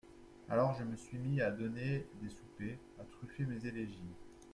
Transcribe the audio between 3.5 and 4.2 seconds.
élégies!…